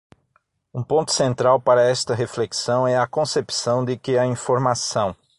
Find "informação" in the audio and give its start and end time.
4.25-5.15